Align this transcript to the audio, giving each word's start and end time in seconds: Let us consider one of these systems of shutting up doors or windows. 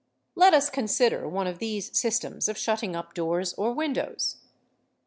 Let 0.33 0.55
us 0.55 0.71
consider 0.71 1.29
one 1.29 1.45
of 1.45 1.59
these 1.59 1.95
systems 1.95 2.49
of 2.49 2.57
shutting 2.57 2.95
up 2.95 3.13
doors 3.13 3.53
or 3.53 3.71
windows. 3.71 4.37